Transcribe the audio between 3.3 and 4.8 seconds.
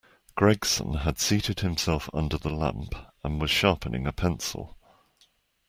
was sharpening a pencil.